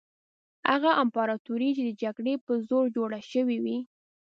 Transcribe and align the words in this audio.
هغه 0.71 0.89
امپراطوري 1.03 1.69
چې 1.77 1.81
د 1.85 1.91
جګړې 2.01 2.33
په 2.45 2.53
زور 2.67 2.83
جوړه 2.95 3.19
شوې 3.31 3.57
وي. 3.63 3.77